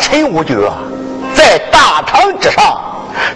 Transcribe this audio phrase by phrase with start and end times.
[0.00, 0.56] 陈武举
[1.34, 2.80] 在大堂之上，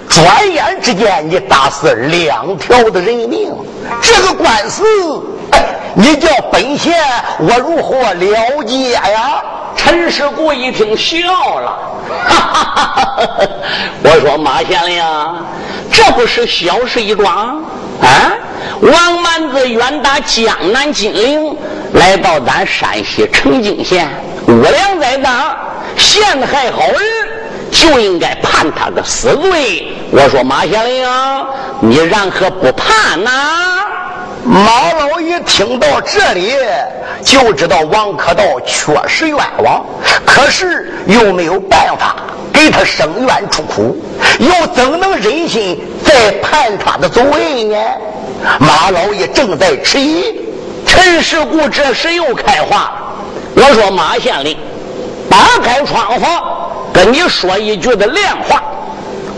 [0.08, 3.52] 转眼之间你打死两条的人命，
[4.00, 4.84] 这个官司，
[5.94, 6.94] 你叫本县
[7.40, 9.42] 我如何了解呀？
[9.76, 11.78] 陈世古一听笑了，
[12.28, 13.48] 哈哈哈哈
[14.04, 15.04] 我说马县令，
[15.90, 17.62] 这不是小事一桩
[18.00, 18.32] 啊？
[18.80, 21.56] 王蛮子远打江南金陵，
[21.94, 24.08] 来到咱山西澄清县，
[24.46, 25.56] 我俩在那。
[25.94, 27.00] 陷害好人，
[27.70, 29.86] 就应该判他个死罪。
[30.10, 31.06] 我说马县令，
[31.80, 33.30] 你然何不判呢？
[34.42, 36.54] 马老一听到这里，
[37.22, 39.84] 就知道王可道确实冤枉，
[40.24, 42.16] 可是又没有办法
[42.52, 43.96] 给他伸冤出苦，
[44.38, 47.22] 又怎能忍心再判他的罪
[47.64, 47.76] 呢？
[48.58, 50.40] 马老爷正在迟疑，
[50.92, 52.92] 陈世古这时又开话了
[53.56, 54.54] ：“我说马县令。”
[55.30, 56.26] 打开窗户，
[56.92, 58.62] 跟你说一句的亮话：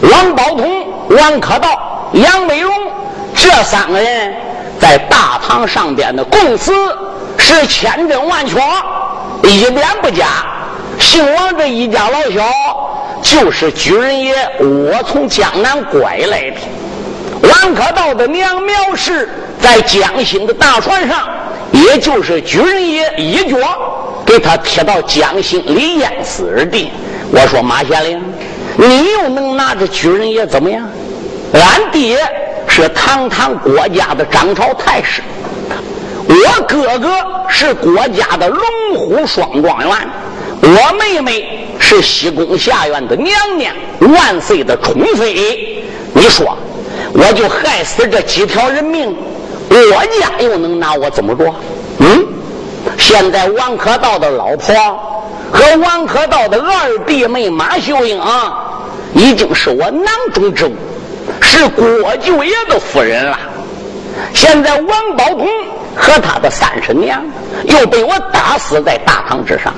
[0.03, 2.73] 王宝通、王可道、杨美荣
[3.37, 4.35] 这三个人
[4.81, 6.73] 在大堂上边的供词
[7.39, 8.61] 是千真万确，
[9.45, 10.27] 一点不假。
[10.99, 12.43] 姓王这一家老小
[13.23, 16.57] 就是举人爷我从江南拐来的。
[17.49, 19.29] 王可道的娘苗氏
[19.61, 21.29] 在江心的大船上，
[21.75, 23.57] 也就是举人爷一脚。
[24.27, 26.91] 给他踢到江心里淹死而的。
[27.31, 28.23] 我说马县令，
[28.77, 30.89] 你又能拿着举人爷怎么样？
[31.53, 32.19] 俺爹
[32.67, 35.23] 是堂堂国家的掌朝太师，
[36.27, 37.11] 我哥哥
[37.49, 38.65] 是国家的龙
[38.97, 40.09] 虎双状元，
[40.63, 45.85] 我妹妹是西宫下院的娘娘，万岁的宠妃。
[46.15, 46.57] 你说，
[47.13, 49.15] 我就害死这几条人命，
[49.93, 51.55] 我家又能拿我怎么着？
[51.99, 52.27] 嗯？
[52.99, 54.75] 现在王可道的老婆
[55.53, 58.83] 和王可道的二弟妹马秀英啊
[59.15, 60.73] 已经是我囊中之物，
[61.41, 63.39] 是郭舅爷的夫人了。
[64.35, 65.49] 现在王宝通
[65.97, 67.25] 和他的三婶娘
[67.65, 69.73] 又被我打死在大堂之上。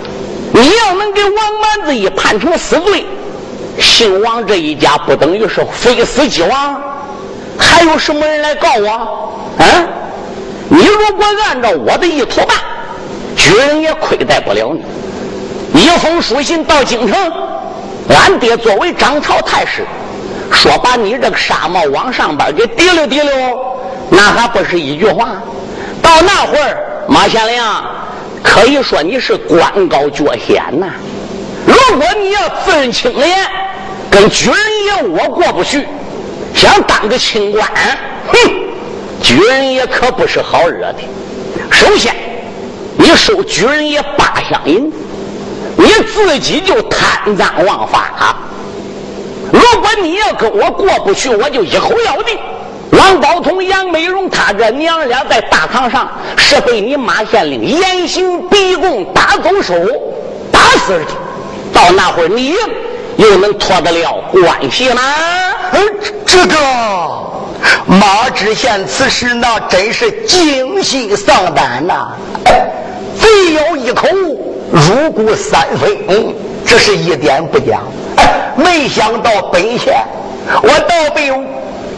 [0.52, 3.04] 你要能给王蛮子一判成死罪，
[3.78, 6.82] 姓王这一家不等于是非死即亡？
[7.58, 8.88] 还有什么人来告我？
[9.58, 9.86] 啊？
[10.68, 12.56] 你如果按照我的意图办？
[13.36, 15.80] 举人也亏待不了你。
[15.80, 17.32] 一封书信到京城，
[18.08, 19.86] 俺爹作为掌朝太师，
[20.50, 23.76] 说把你这个纱帽往上边给提溜提溜，
[24.10, 25.34] 那还不是一句话？
[26.02, 27.62] 到那会儿，马县令
[28.42, 30.86] 可以说你是官高爵显呐。
[31.66, 33.38] 如果你要自认清廉，
[34.10, 34.56] 跟举人
[34.86, 35.86] 爷我过不去，
[36.56, 37.64] 想当个清官，
[38.32, 38.50] 哼，
[39.22, 40.98] 举人爷可不是好惹的。
[41.70, 42.12] 首先。
[42.98, 44.90] 你收举人爷八箱银，
[45.76, 48.36] 你自己就贪赃枉法。
[49.52, 52.38] 如果你要跟我过不去，我就一口咬定
[52.92, 59.74] 王宝通、杨美荣他这娘俩在大堂上是被你马县令严刑逼供打走手
[60.50, 61.04] 打死的。
[61.74, 62.54] 到那会儿，你
[63.16, 65.02] 又能脱得了关系吗？
[66.24, 66.56] 这个
[67.86, 72.12] 马知县此时那真是惊心丧胆呐！
[73.18, 74.06] 贼咬一口，
[74.70, 76.34] 入骨三分，嗯
[76.64, 77.80] 这是一点不假。
[78.56, 79.94] 没想到本县，
[80.62, 81.32] 我倒被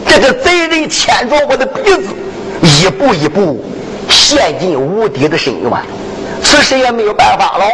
[0.07, 2.13] 这个贼人牵着我的鼻子，
[2.61, 3.63] 一步一步
[4.07, 5.71] 陷进无底的深渊。
[6.43, 7.65] 此时也没有办法了，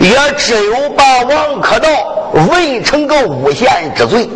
[0.00, 1.88] 也只有把王可道
[2.50, 4.28] 问成个诬陷之罪，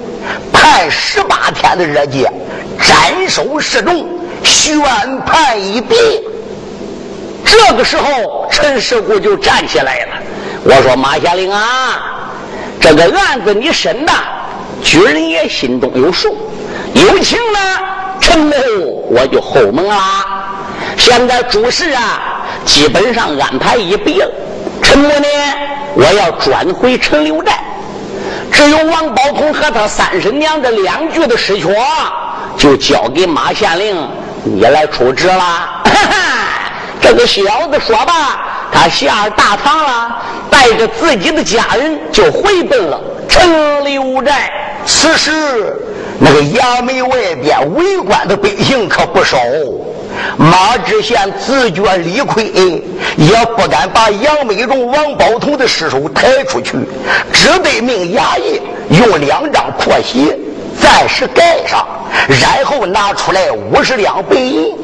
[0.52, 2.30] 判十八天的热戒，
[2.78, 4.06] 斩首示众，
[4.42, 4.80] 宣
[5.26, 5.96] 判一别。
[7.44, 10.12] 这个时候，陈世姑就站起来了。
[10.62, 12.20] 我说：“马县令啊，
[12.78, 14.12] 这个案子你审的，
[14.82, 16.36] 军人也心中有数。
[16.94, 17.58] 有情呢，
[18.20, 18.54] 陈某
[19.10, 19.94] 我就后门了。
[21.00, 24.30] 现在主事啊，基本上安排一毕了。
[24.82, 25.26] 陈某呢，
[25.94, 27.58] 我要转回陈留寨。
[28.52, 31.70] 只有王宝通和他三婶娘这两具的尸壳，
[32.58, 33.96] 就交给马县令
[34.44, 35.42] 你来处置了。
[35.84, 36.16] 哈哈。”
[37.00, 44.52] 这个小子说吧，他下大堂了，带着自己的家人就回奔了陈留寨。
[44.84, 45.32] 此时，
[46.18, 49.38] 那个衙门外边围观的百姓可不少。
[50.36, 52.44] 马知县自觉理亏，
[53.16, 56.72] 也不敢把杨美荣、王宝同的尸首抬出去，
[57.32, 58.60] 只得命衙役
[58.90, 60.34] 用两张破席
[60.80, 61.86] 暂时盖上，
[62.28, 64.74] 然后拿出来五十两白银。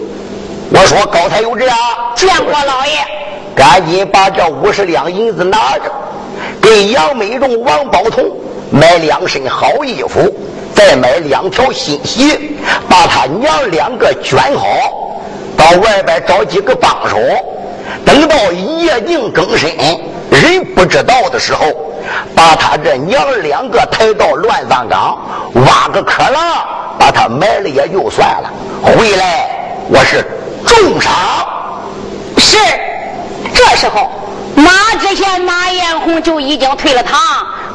[0.71, 1.77] 我说高才有志啊！
[2.17, 2.99] 见过老爷，
[3.55, 5.93] 赶紧把这五十两银子拿着，
[6.61, 8.25] 给杨美荣、王宝同
[8.71, 10.21] 买两身好衣服，
[10.75, 12.39] 再买两条新鞋，
[12.89, 15.16] 把他娘两个卷好，
[15.57, 17.19] 到外边找几个帮手，
[18.05, 19.71] 等到夜静更深，
[20.31, 21.67] 人不知道的时候，
[22.35, 25.19] 把他这娘两个抬到乱葬岗，
[25.55, 26.39] 挖个坑了，
[26.99, 28.51] 把他埋了也就算了。
[28.83, 29.49] 回来，
[29.89, 30.25] 我是。
[30.67, 31.13] 重赏
[32.39, 32.59] 是，
[33.55, 34.11] 这时候
[34.57, 34.71] 马
[35.01, 37.19] 知县马彦宏就已经退了堂，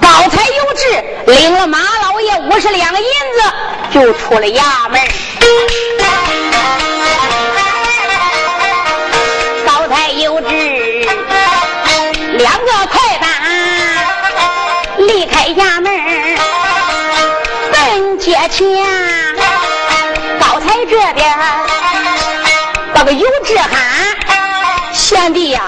[0.02, 5.00] 高才有志领了马老爷五十两银子，就出了衙门。
[18.52, 18.60] 奔街前，
[20.40, 21.26] 高才这边。
[22.94, 23.72] 那个有志汉，
[24.94, 25.62] 贤弟呀！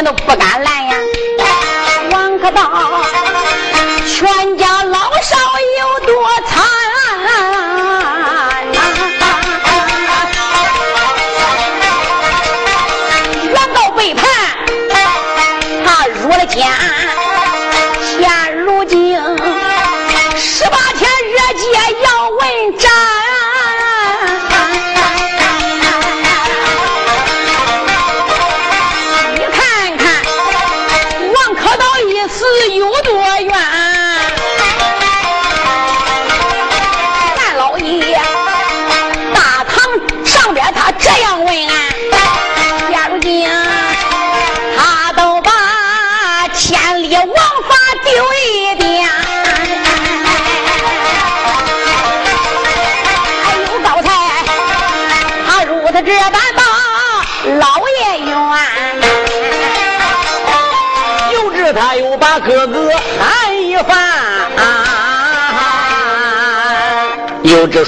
[0.00, 0.96] 前都不敢拦呀！
[2.12, 2.70] 王可道，
[4.06, 4.49] 全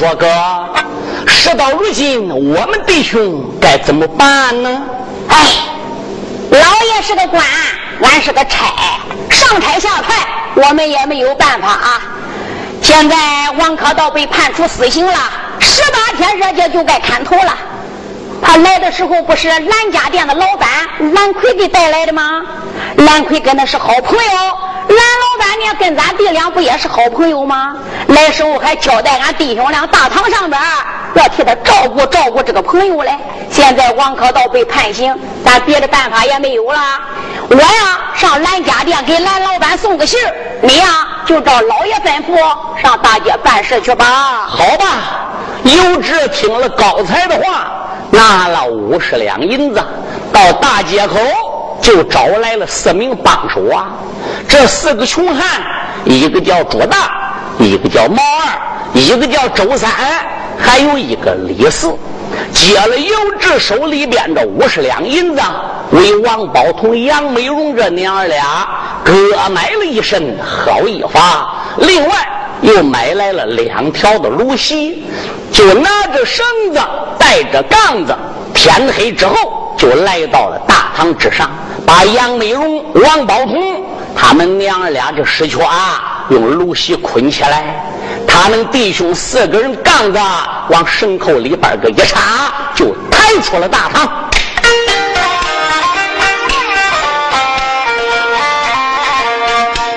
[0.02, 0.26] 说：“哥，
[1.28, 4.82] 事到如今，我们弟兄该怎么办呢？”
[5.30, 5.36] 哎，
[6.50, 7.40] 老爷是个官，
[8.02, 8.66] 俺是个差，
[9.30, 12.02] 上差下派，我们也没有办法啊。
[12.82, 13.16] 现在
[13.60, 15.14] 王可道被判处死刑了，
[15.60, 17.56] 十八天热戒就该砍头了。
[18.42, 20.68] 他来的时候不是蓝家店的老板
[21.14, 22.42] 蓝奎给带来的吗？
[22.96, 24.30] 蓝奎跟他是好朋友，
[24.88, 27.76] 蓝老板呢跟咱弟俩不也是好朋友吗？
[28.08, 30.60] 来时候还交代俺弟兄俩大堂上边
[31.14, 33.16] 要替他照顾照顾这个朋友嘞。
[33.50, 36.80] 现在王可道被判刑，咱别的办法也没有了。
[37.48, 40.18] 我呀上蓝家店给蓝老板送个信
[40.62, 42.36] 你呀就照老爷吩咐
[42.80, 44.46] 上大街办事去吧。
[44.48, 44.86] 好吧，
[45.64, 47.78] 尤志听了高才的话。
[48.14, 49.82] 拿了五十两银子，
[50.30, 51.16] 到大街口
[51.80, 53.88] 就找来了四名帮手啊。
[54.46, 55.62] 这四个穷汉，
[56.04, 58.60] 一个叫朱大，一个叫毛二，
[58.92, 59.90] 一个叫周三，
[60.58, 61.96] 还有一个李四。
[62.52, 65.40] 接了尤志手里边的五十两银子，
[65.92, 68.68] 为王宝同、杨美荣这娘儿俩
[69.02, 69.12] 各
[69.48, 71.46] 买了一身好衣裳，
[71.78, 72.14] 另外
[72.62, 75.04] 又买来了两条的芦席，
[75.52, 76.80] 就拿着绳子，
[77.18, 78.16] 带着杠子，
[78.54, 81.50] 天黑之后就来到了大堂之上，
[81.84, 83.84] 把杨美荣、王宝同
[84.16, 87.84] 他们娘俩这尸缺啊，用芦席捆起来。
[88.28, 90.18] 他们弟兄四个人杠子
[90.70, 94.30] 往绳口里边个一插，就抬出了大堂。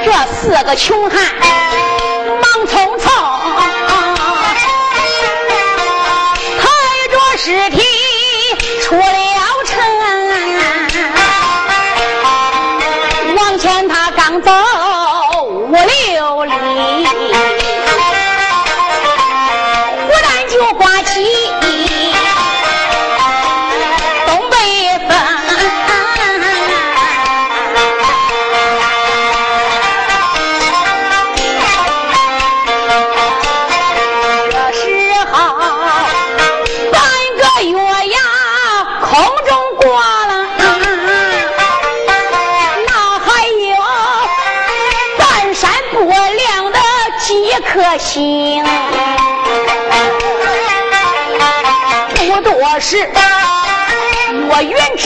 [0.04, 1.24] 这四个穷汉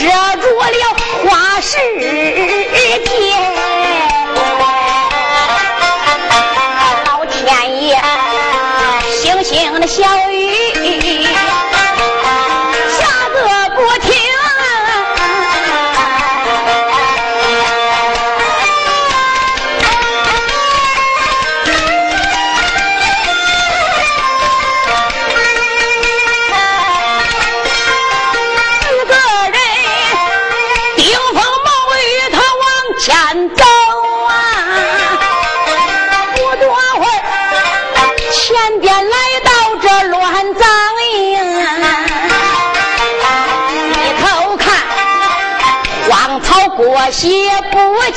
[0.00, 0.06] 遮
[0.40, 3.49] 住了花世界，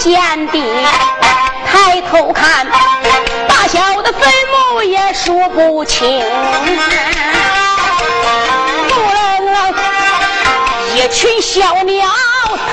[0.04, 0.20] 见
[0.50, 0.62] 底，
[1.66, 2.68] 抬头看，
[3.48, 6.22] 大小的坟墓也数不清。
[10.94, 12.06] 一群小鸟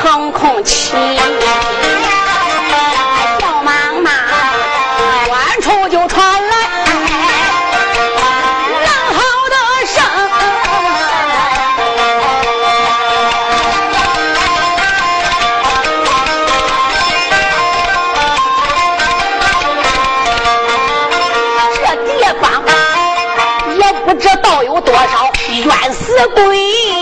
[0.02, 0.92] 腾空起。
[25.70, 26.99] 冤死鬼，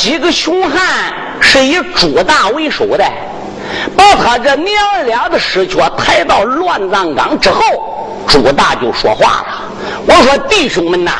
[0.00, 3.04] 几个凶汉是以朱大为首的，
[3.94, 7.60] 把他这娘俩的尸壳抬到乱葬岗之后，
[8.26, 9.62] 朱大就说话了
[10.08, 11.12] ：“我说弟兄们呐，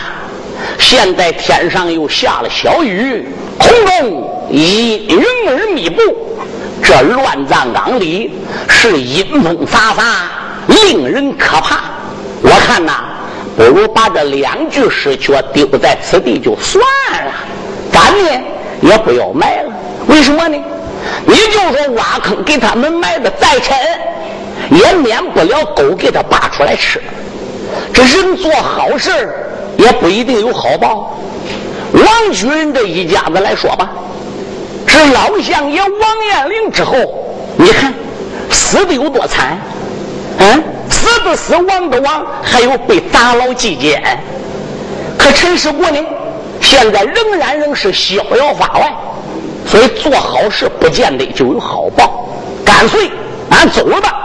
[0.78, 6.00] 现在天上又下了小雨，空中一云儿密布，
[6.82, 8.32] 这乱葬岗里
[8.66, 10.04] 是阴风飒飒，
[10.68, 11.80] 令人可怕。
[12.40, 13.04] 我看呐，
[13.58, 16.82] 不如把这两具尸壳丢在此地就算
[17.26, 17.32] 了，
[17.92, 18.40] 咱呢？”
[18.80, 19.72] 也不要埋了，
[20.08, 20.56] 为什么呢？
[21.26, 23.76] 你就说挖坑给他们埋的再沉，
[24.70, 27.00] 也免不了狗给他扒出来吃。
[27.92, 29.10] 这人做好事
[29.76, 31.18] 也不一定有好报。
[31.92, 33.90] 王举人这一家子来说吧，
[34.86, 35.90] 这老相爷王
[36.28, 36.94] 彦龄之后，
[37.56, 37.92] 你看
[38.50, 39.58] 死的有多惨？
[40.38, 44.02] 嗯，死的死，亡的亡，还有被打捞祭监。
[45.18, 45.98] 可陈世国呢？
[46.60, 48.92] 现在仍然仍是逍遥法外，
[49.66, 52.28] 所以做好事不见得就有好报。
[52.64, 53.10] 干脆
[53.50, 54.16] 俺走了吧。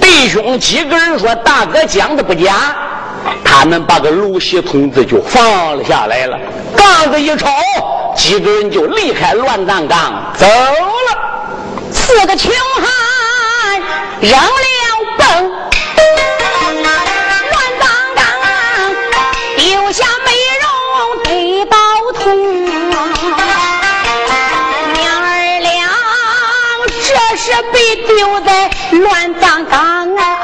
[0.00, 2.74] 弟兄几个人说：“大哥讲的不假，
[3.44, 6.38] 他们把个卢西同志就放了下来了。
[6.76, 7.46] 杠子一抽，
[8.16, 11.18] 几个人就离开乱葬岗走了。
[11.92, 13.82] 四个穷汉
[14.20, 14.46] 扔了
[15.18, 15.52] 蹦，
[27.96, 30.39] 丢在乱葬岗啊！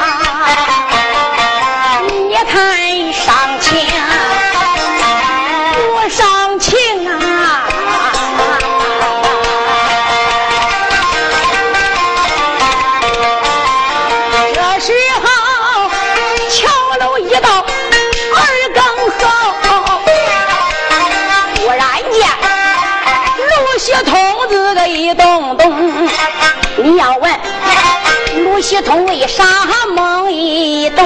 [29.27, 31.05] 西通为啥梦一动？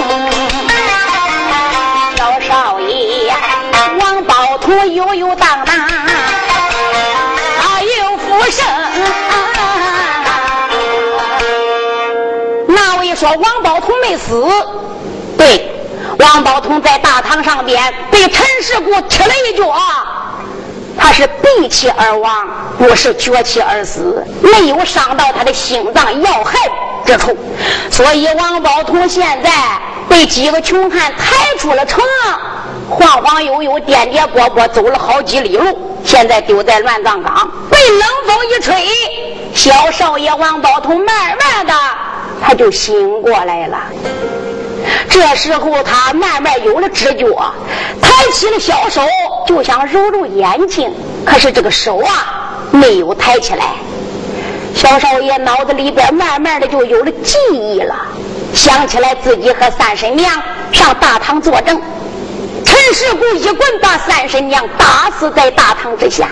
[2.17, 3.33] 小少爷
[3.99, 5.75] 王宝图悠悠荡荡，
[7.59, 8.67] 他又复生。
[12.69, 14.47] 那位说王宝图没死？
[15.39, 15.73] 对，
[16.19, 19.73] 王宝通在大堂上边被陈世姑踢了一脚。
[20.99, 22.47] 他是闭气而亡，
[22.79, 26.59] 不是绝气而死，没有伤到他的心脏要害
[27.11, 27.37] 之处，
[27.91, 29.51] 所以王宝通现在
[30.09, 32.05] 被几个穷汉抬出了城，
[32.89, 38.87] 晃晃悠悠、颠颠簸簸走了好几里路，现在丢在乱葬岗，被冷风一吹，
[39.53, 41.75] 小少爷王宝通慢慢的
[42.41, 43.79] 他就醒过来了。
[45.09, 47.27] 这时候他慢慢有了知觉，
[48.01, 49.03] 抬起了小手
[49.49, 50.93] 就想揉揉眼睛，
[51.27, 53.75] 可是这个手啊没有抬起来。
[54.75, 57.95] 小少爷脑子里边慢慢的就有了记忆了，
[58.55, 60.31] 想起来自己和三婶娘
[60.73, 61.81] 上大堂作证，
[62.65, 66.29] 陈世姑一棍把三婶娘打死在大堂之下，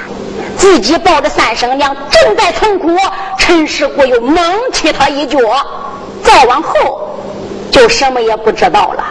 [0.57, 2.96] 自己抱着三婶娘正在痛哭，
[3.38, 4.40] 陈世姑又猛
[4.72, 5.38] 踢他一脚，
[6.22, 7.05] 再往后。
[7.70, 9.05] 就什么也不知道了。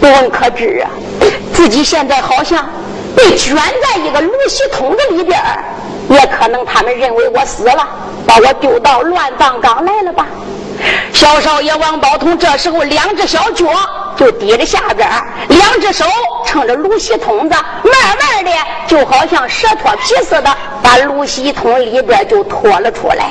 [0.00, 0.90] 不问可知啊，
[1.52, 2.66] 自己现在好像
[3.14, 5.38] 被卷在一个芦席桶子里边
[6.08, 7.86] 也可能他们认为我死了，
[8.26, 10.26] 把我丢到乱葬岗来了吧。
[11.12, 13.64] 小少爷王宝通这时候两只小脚
[14.14, 15.08] 就抵着下边
[15.48, 16.04] 两只手
[16.44, 18.50] 撑着芦席桶子，慢慢的
[18.86, 23.30] 就好像蛇脱皮似的，把芦席桶里边就拖了出来。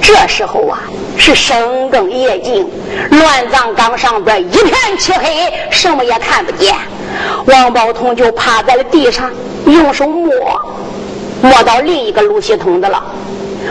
[0.00, 0.80] 这时候啊，
[1.16, 2.68] 是深更夜静，
[3.10, 6.74] 乱葬岗上边一片漆黑，什么也看不见。
[7.46, 9.30] 王宝通就趴在了地上，
[9.66, 10.30] 用手摸，
[11.42, 13.02] 摸到另一个芦席桶子了。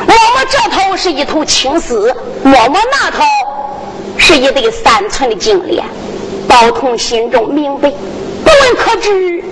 [0.05, 3.23] 摸摸这头是一头青丝，摸摸那头
[4.17, 5.83] 是一对三寸的金莲。
[6.47, 7.89] 宝通心中明白，
[8.43, 9.43] 不问可知，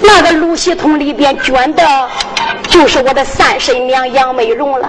[0.00, 1.82] 那个芦席桶里边卷的，
[2.68, 4.88] 就是我的三婶娘杨美荣了。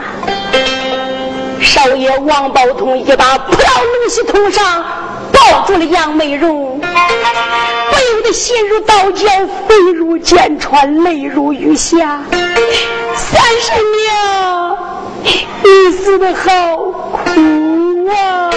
[1.61, 4.85] 少爷王宝通一把扑到龙席头上，
[5.33, 9.27] 抱住了杨美荣，不由得心如刀绞，
[9.67, 12.21] 肺如剑穿，泪如雨下。
[13.15, 14.77] 三婶娘，
[15.23, 18.49] 你死的好苦啊！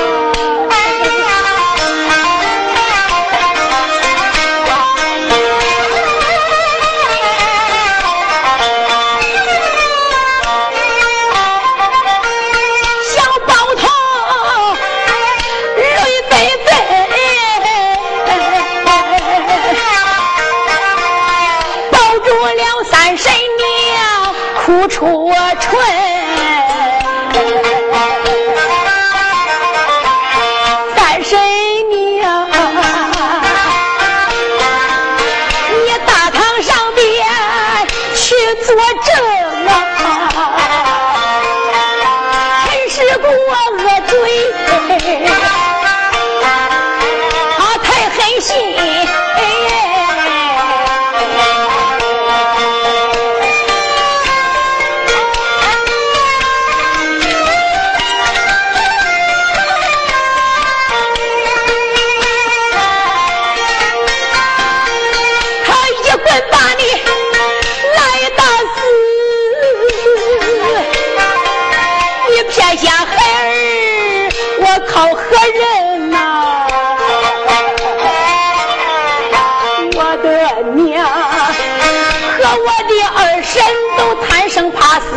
[85.01, 85.11] 死，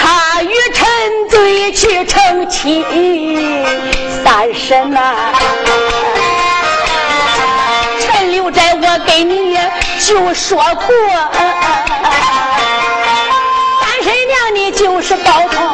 [0.00, 0.86] 他与臣
[1.30, 2.84] 对去成亲，
[4.24, 5.32] 三婶呐、啊，
[8.00, 9.58] 陈留斋，我给你
[10.00, 10.94] 就说过，
[13.80, 15.69] 三婶娘你就是包宝。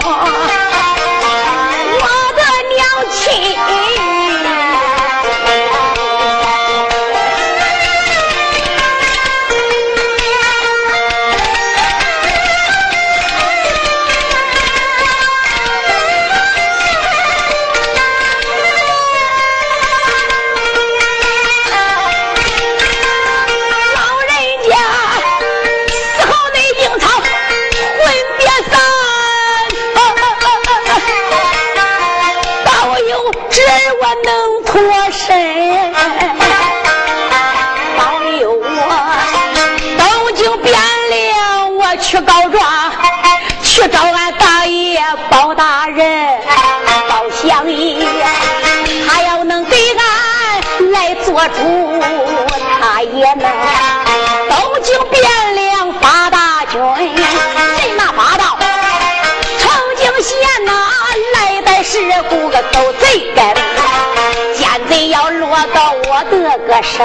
[66.66, 67.04] 个手，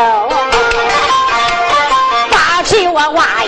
[2.32, 3.44] 把起我挖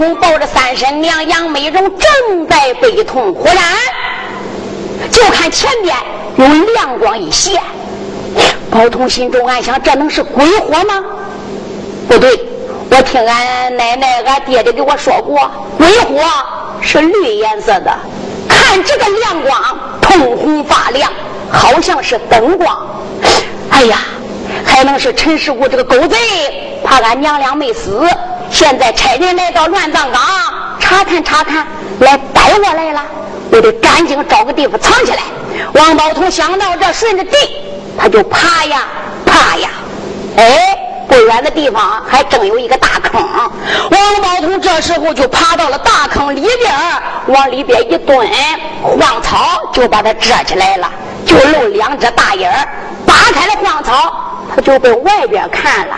[0.00, 3.56] 通抱着三婶娘杨美荣正在悲痛，忽然
[5.10, 5.94] 就看前边。
[6.36, 7.60] 有亮光一现，
[8.70, 11.04] 宝通心中暗想：这能是鬼火吗？
[12.08, 12.30] 不对，
[12.90, 16.24] 我听俺奶奶、俺爹爹给我说过，鬼火
[16.80, 17.94] 是绿颜色的。
[18.48, 21.12] 看这个亮光，通红发亮，
[21.52, 22.88] 好像是灯光。
[23.68, 23.98] 哎呀，
[24.64, 26.16] 还能是陈师傅这个狗贼，
[26.82, 28.08] 怕俺娘俩没死，
[28.50, 30.20] 现在差人来到乱葬岗
[30.78, 31.66] 查看查看，
[32.00, 33.02] 来逮我来了。
[33.52, 35.22] 我得赶紧找个地方藏起来。
[35.74, 37.36] 王宝通想到这，顺着地，
[37.98, 38.82] 他就爬呀
[39.24, 39.70] 爬呀。
[40.36, 40.76] 哎，
[41.08, 43.22] 不远的地方还正有一个大坑。
[43.22, 46.72] 王宝通这时候就爬到了大坑里边，
[47.26, 48.28] 往里边一蹲，
[48.82, 50.90] 荒草就把它遮起来了，
[51.24, 52.68] 就露两只大眼儿。
[53.06, 54.12] 扒开了荒草，
[54.54, 55.96] 他就被外边看了。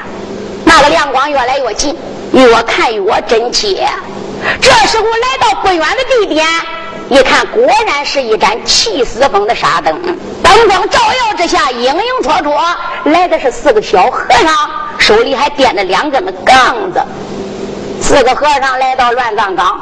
[0.65, 1.95] 那个亮光越来越近，
[2.33, 3.88] 越看越真切。
[4.61, 6.47] 这时候来到不远的地点。
[7.09, 10.01] 一看，果然是一盏气死风的沙灯，
[10.42, 17.03] 灯光照耀之下，影影绰绰，来的是四个小和尚，手里还掂着两根的杠子。
[18.01, 19.79] 四个和尚来到乱葬岗，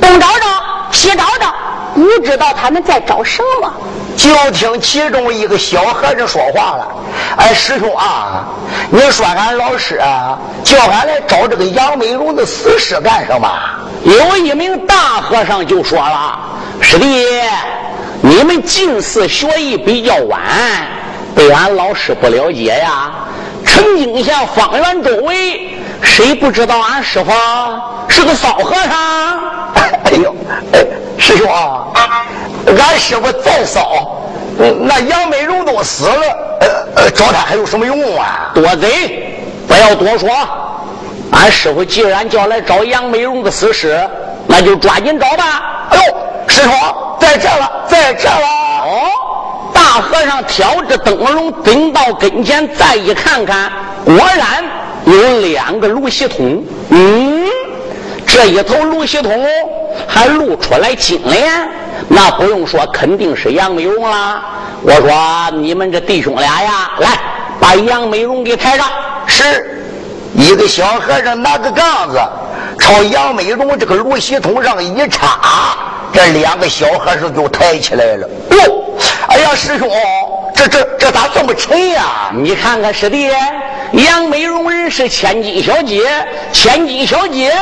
[0.00, 0.46] 东找找，
[0.92, 1.52] 西找找，
[1.94, 3.72] 不知道他们在找什么。
[4.18, 6.88] 就听其中一个小和尚说话了
[7.38, 8.44] ：“哎，师兄啊，
[8.90, 13.48] 你说俺老师啊，叫俺来找这个杨美荣的死尸干什么？”
[14.02, 16.36] 有一名大和尚就说了。
[16.80, 17.26] 师弟，
[18.20, 20.40] 你们近似学艺比较晚，
[21.36, 23.12] 对俺老师不了解呀。
[23.64, 27.30] 陈景县方圆周围，谁不知道俺师傅
[28.08, 28.92] 是个骚和尚？
[30.04, 30.34] 哎呦，
[30.72, 30.84] 哎
[31.18, 31.86] 师兄啊，
[32.76, 34.20] 俺师傅再骚，
[34.80, 36.60] 那杨美荣都死了，
[36.96, 38.50] 呃，找他还有什么用啊？
[38.54, 40.28] 多嘴，不要多说。
[41.30, 43.98] 俺师傅既然叫来找杨美荣的死尸，
[44.46, 45.88] 那就抓紧找吧。
[45.90, 46.02] 哎呦！
[46.48, 46.72] 师傅，
[47.20, 48.46] 在这了，在这了！
[48.84, 49.10] 哦，
[49.72, 53.70] 大和尚挑着灯笼顶到跟前，再一看看，
[54.04, 54.64] 果然
[55.04, 56.64] 有两个芦席桶。
[56.90, 57.46] 嗯，
[58.28, 59.46] 这一头芦席桶
[60.06, 61.68] 还露出来金莲，
[62.08, 64.42] 那不用说，肯定是杨美容啦。
[64.82, 67.08] 我说你们这弟兄俩呀，来
[67.58, 68.86] 把杨美荣给抬上。
[69.26, 69.82] 是
[70.34, 72.18] 一个小和尚拿个杠子
[72.78, 75.76] 朝杨美荣这个芦席桶上一插，
[76.12, 78.28] 这两个小和尚就抬起来了。
[78.50, 78.84] 哟，
[79.28, 79.88] 哎呀，师兄，
[80.58, 82.32] 这这这咋这么沉呀？
[82.34, 83.30] 你看看师弟，
[83.92, 86.02] 杨美荣人是千金小姐，
[86.52, 87.52] 千金小姐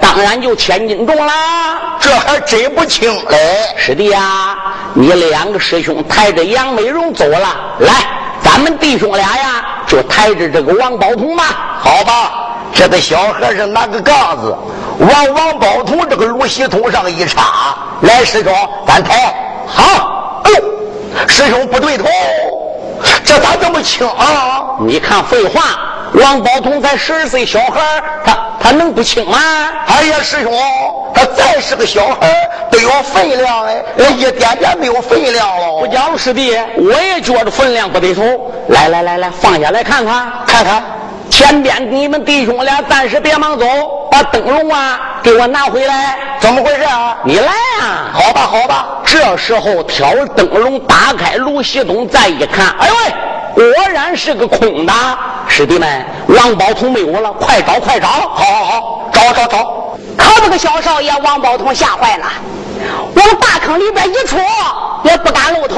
[0.00, 1.98] 当然就千斤重啦。
[2.00, 3.36] 这还真不轻嘞，
[3.76, 4.56] 师弟呀，
[4.94, 7.46] 你两个师兄抬着杨美荣走了，
[7.80, 7.92] 来，
[8.42, 11.44] 咱们弟兄俩呀，就抬着这个王宝通吧。
[11.78, 12.42] 好吧。
[12.72, 14.54] 这个小和尚拿个杠子
[14.98, 18.54] 往王宝通这个芦席桶上一插，来，师兄，
[18.86, 19.34] 咱抬。
[19.66, 20.25] 好，
[21.28, 22.06] 师兄不对头，
[23.24, 24.76] 这咋这么轻啊？
[24.80, 25.62] 你看废话，
[26.14, 27.80] 王宝通才十二岁小孩
[28.24, 29.38] 他他能不轻吗？
[29.86, 30.52] 哎呀，师兄，
[31.14, 32.32] 他再是个小孩
[32.70, 33.82] 都有分量哎，
[34.16, 35.80] 一点点没有分量了。
[35.80, 38.22] 不讲师弟，我也觉着分量不对头。
[38.68, 40.82] 来来来来，放下来看看，看看。
[41.28, 43.66] 前边你们弟兄俩暂时别忙走，
[44.10, 46.16] 把灯笼啊给我拿回来。
[46.40, 47.16] 怎么回事啊？
[47.24, 47.65] 你来啊！
[48.16, 48.86] 好吧，好吧。
[49.04, 52.94] 这时候挑灯笼，打开卢西东，再一看，哎呦
[53.56, 54.92] 喂，果然是个空的。
[55.48, 58.08] 师弟们，王宝通没有了，快找快找！
[58.08, 59.58] 好好好，找找找！
[60.16, 62.26] 可这个小少爷王宝通吓坏了，
[63.14, 64.40] 往大坑里边一戳，
[65.04, 65.76] 也不敢露头，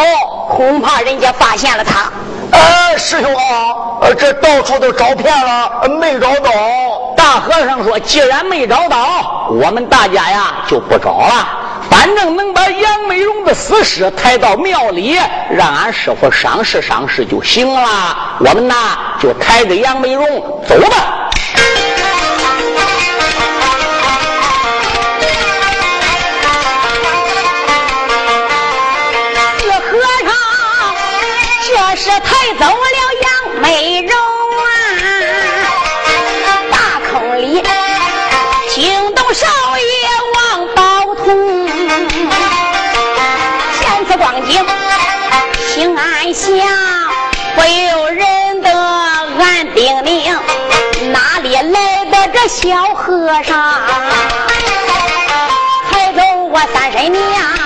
[0.48, 2.10] 恐怕人家发现了他。
[2.50, 6.50] 呃，师兄啊，这到处都找遍了，没找到。
[7.16, 11.48] 大和尚说：“既然没找到，我们大家呀就不找了。
[11.98, 15.18] 反正能把杨美荣的死尸抬到庙里，
[15.50, 18.36] 让俺师傅赏识赏识就行了。
[18.38, 20.24] 我们呐就抬着杨美荣
[20.64, 21.28] 走吧。”
[29.58, 30.30] 四和尚，
[31.66, 32.30] 这是抬
[32.60, 32.97] 走了
[46.38, 46.54] 想，
[47.56, 50.32] 不由人得俺丁玲，
[51.12, 53.58] 哪里来的这小和尚？
[55.90, 56.22] 抬走
[56.52, 57.57] 我三婶娘。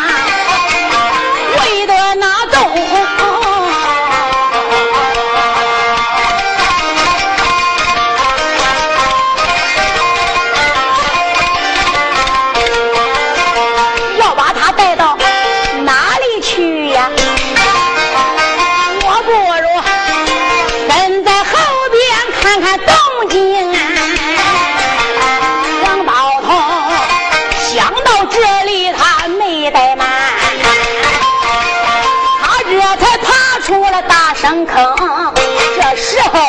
[34.43, 36.41] 坑，这时候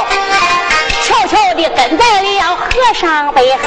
[1.03, 3.62] 悄悄地跟在了和尚背后，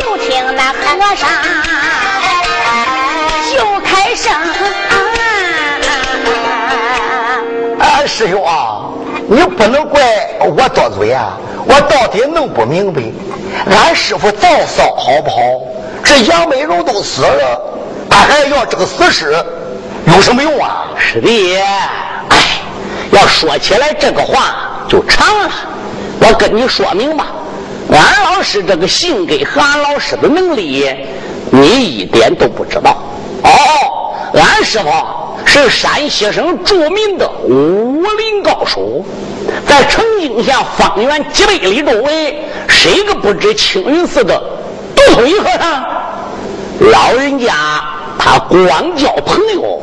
[0.00, 0.76] 就听那和
[1.16, 1.28] 尚
[3.50, 4.32] 就开声
[7.80, 8.82] ：“啊，师兄啊，
[9.26, 10.00] 你不能怪
[10.40, 11.36] 我多嘴啊！
[11.66, 13.02] 我到底弄不明白，
[13.76, 15.36] 俺师傅再骚好不好？
[16.04, 17.60] 这杨美荣都死了，
[18.08, 19.44] 他还要这个死尸。”
[20.06, 21.56] 有什么用啊，师弟？
[21.56, 22.60] 哎，
[23.10, 25.50] 要说起来这个话就长了。
[26.20, 27.26] 我跟你说明吧，
[27.90, 30.88] 俺老师这个性格和俺老师的能力，
[31.50, 32.96] 你一点都不知道。
[33.42, 34.88] 哦，俺师傅
[35.44, 39.04] 是山西省著名的武林高手，
[39.66, 44.40] 在澄清县方圆几百里周围，谁个不知青云寺的
[44.94, 45.84] 独腿和尚？
[46.90, 47.52] 老人家
[48.18, 49.80] 他光交朋友。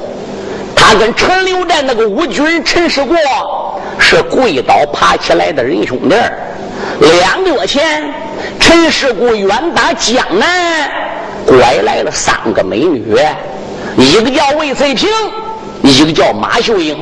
[0.81, 3.17] 他跟陈留寨那个武军陈世国
[3.99, 6.15] 是跪倒爬起来的仁兄弟
[7.01, 8.11] 两个月前，
[8.59, 10.89] 陈世国远打江南，
[11.45, 13.13] 拐来了三个美女，
[13.97, 15.09] 一个叫魏翠萍，
[15.83, 16.97] 一个叫马秀英，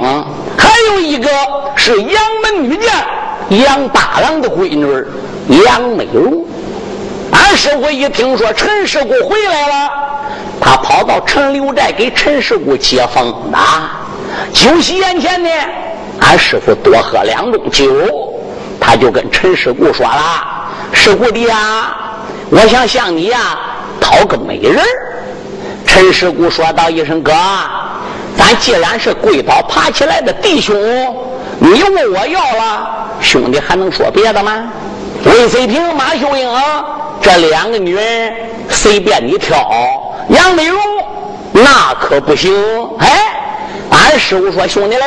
[0.58, 1.30] 还有一个
[1.76, 4.86] 是杨门女将杨大郎的闺女
[5.64, 6.44] 杨美荣。
[7.32, 9.92] 俺师傅一听说陈世国回来了。
[10.60, 14.02] 他跑到陈留寨给陈师姑接风啊，
[14.52, 15.50] 酒席宴前呢，
[16.20, 18.34] 俺师傅多喝两盅酒，
[18.80, 20.44] 他就跟陈师姑说了
[20.92, 21.96] ：“师姑弟呀，
[22.50, 23.58] 我想向你呀
[24.02, 24.84] 讨个美人。”
[25.86, 27.32] 陈师姑说道一声：“哥，
[28.36, 30.76] 咱既然是跪倒爬起来的弟兄，
[31.60, 32.90] 你问我要了，
[33.22, 34.68] 兄弟还能说别的吗？”
[35.28, 36.50] 魏飞平、马秀英
[37.22, 38.34] 这两个女人
[38.70, 39.58] 随便你挑。
[40.30, 40.80] 杨美荣
[41.52, 42.54] 那可不行，
[43.00, 43.10] 哎，
[43.90, 45.06] 俺师傅说：“兄弟嘞，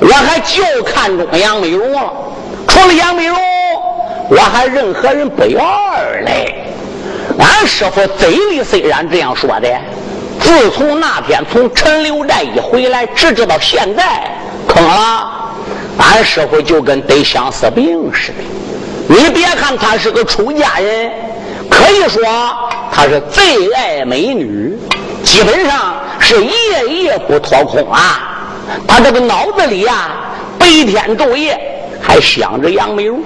[0.00, 2.12] 我还就看中杨美荣了。
[2.66, 3.38] 除了杨美荣，
[4.28, 5.60] 我还任何人不要
[6.24, 6.64] 嘞。”
[7.38, 9.68] 俺师傅嘴里虽然这样说的，
[10.40, 14.30] 自从那天从陈留寨一回来，直至到现在，
[14.66, 15.30] 坑了。
[15.98, 18.44] 俺师傅就跟得相思病似的。
[19.08, 21.10] 你别看他是个出家人，
[21.70, 22.22] 可以说
[22.92, 24.78] 他是最爱美女，
[25.24, 28.46] 基本上是夜夜不脱空啊。
[28.86, 30.10] 他这个脑子里呀，
[30.58, 31.58] 白天昼夜
[32.02, 33.22] 还想着杨美容。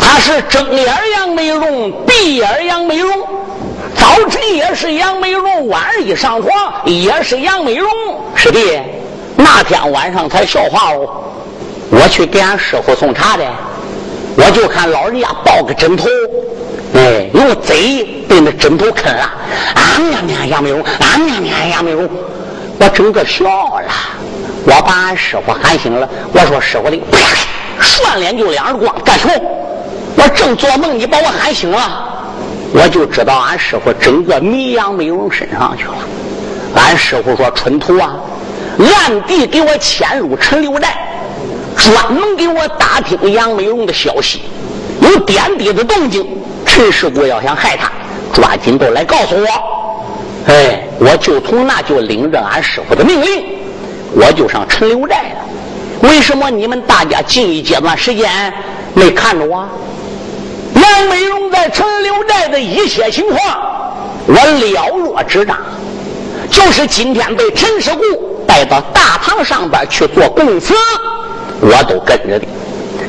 [0.00, 3.10] 他是睁眼杨美容，闭眼杨美容。
[3.94, 6.52] 早晨也是杨美容，晚上一上床
[6.84, 7.88] 也是杨美容。
[8.34, 8.80] 师弟，
[9.36, 11.24] 那天晚上才笑话我。
[11.90, 13.44] 我去给俺师傅送茶的，
[14.36, 16.08] 我就看老人家抱个枕头，
[16.94, 19.22] 哎，用嘴被那枕头啃了。
[19.74, 22.08] 啊呀呀，杨美荣，啊呀呀，杨美荣，
[22.78, 23.90] 我整个笑了。
[24.64, 26.98] 我把俺师傅喊醒了，我说师傅的，
[27.80, 29.34] 涮脸就两耳光，干什么？
[30.16, 32.24] 我正做梦，你把我喊醒了，
[32.72, 35.94] 我就知道俺师傅整个迷杨美容身上去了。
[36.76, 38.16] 俺师傅说春图啊，
[38.78, 40.96] 暗地给我潜入陈留寨。
[41.76, 44.42] 专门给我打听杨美容的消息，
[45.00, 46.26] 有点滴的动静，
[46.66, 47.90] 陈师傅要想害他，
[48.32, 49.46] 抓紧都来告诉我。
[50.46, 53.44] 哎，我就从那就领着俺师傅的命令，
[54.14, 56.08] 我就上陈留寨了。
[56.08, 58.52] 为什么你们大家近一阶段时间
[58.94, 59.68] 没看着我？
[60.74, 63.40] 杨美容在陈留寨的一切情况，
[64.26, 65.58] 我了若指掌。
[66.50, 68.00] 就是今天被陈师傅
[68.46, 70.74] 带到大堂上边去做供词。
[71.60, 72.46] 我都跟着的，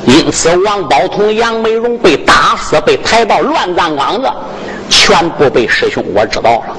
[0.05, 4.29] 因此王宝同、杨美荣被打死、被抬到乱葬岗子，
[4.89, 6.75] 全部被师兄我知道了。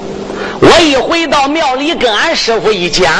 [0.60, 3.12] 我一回到庙里，跟俺师傅一讲，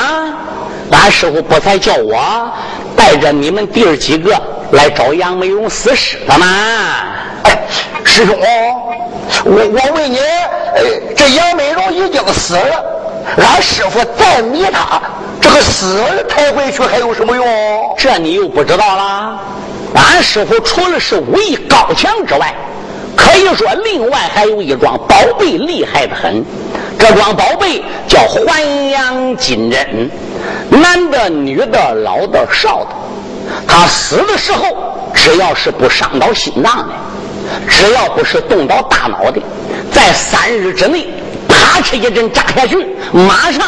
[0.91, 2.53] 俺师傅不才叫我
[2.95, 4.33] 带着你们弟儿几个
[4.73, 6.47] 来找杨美荣死尸了吗？
[7.45, 7.59] 哎，
[8.05, 8.37] 师兄，
[9.45, 10.19] 我我问你，
[11.17, 12.85] 这杨美荣已经死了，
[13.37, 15.01] 俺师傅再迷他。
[15.41, 17.47] 这个死抬回去还有什么用？
[17.97, 19.41] 这你又不知道了。
[19.95, 22.55] 俺师傅除了是武艺高强之外，
[23.17, 26.45] 可以说另外还有一桩宝贝厉害的很。
[26.99, 30.11] 这桩宝贝叫还阳金针，
[30.71, 32.89] 男的、女的、老的、少的，
[33.67, 34.65] 他死的时候，
[35.13, 36.95] 只要是不伤到心脏的，
[37.69, 39.41] 只要不是动到大脑的，
[39.91, 41.09] 在三日之内，
[41.73, 43.67] 啪哧一针扎下去，马上。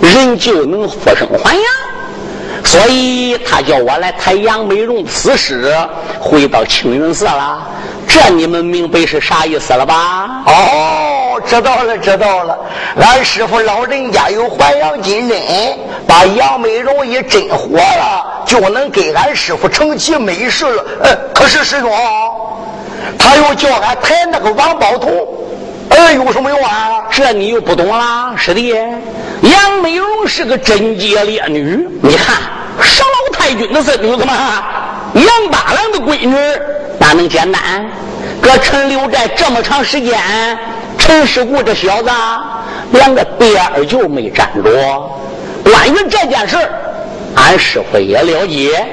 [0.00, 1.64] 人就能复生还阳，
[2.62, 5.74] 所以他叫我来抬杨美荣死尸
[6.20, 7.66] 回到青云寺了。
[8.06, 10.44] 这你们明白是啥意思了吧？
[10.46, 12.56] 哦，知道了，知道了。
[13.00, 15.36] 俺师傅老人家有还阳金针，
[16.06, 20.84] 把杨美荣一针活了，就能给俺师傅成其美事了。
[21.02, 21.90] 呃，可是师兄，
[23.18, 25.37] 他又叫俺抬那个王宝头。
[25.98, 27.02] 哎，有什么用啊？
[27.10, 28.72] 这你又不懂啦，师弟。
[29.42, 32.36] 杨美荣是个贞洁烈女，你看
[32.80, 34.62] 少太君的孙女子嘛，
[35.14, 36.36] 杨八郎的闺女，
[37.00, 37.60] 哪能简单？
[38.40, 40.16] 搁陈留寨这么长时间，
[40.96, 42.10] 陈世谷这小子
[42.92, 44.70] 连个边儿就没沾着。
[45.64, 46.56] 关于这件事
[47.34, 48.86] 俺师傅也了解。